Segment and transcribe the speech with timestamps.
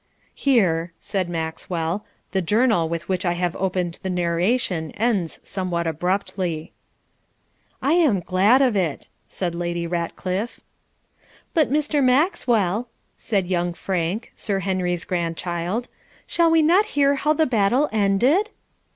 [0.33, 6.73] 'Here,' said Maxwell, 'the journal with which I have opened the narration ends somewhat abruptly.'
[7.83, 10.59] 'I am glad of it,' said Lady Ratcliff.
[11.53, 12.03] 'But, Mr.
[12.03, 15.87] Maxwell,' said young Frank, Sir Henry's grandchild,
[16.25, 18.49] 'shall we not hear how the battle ended?'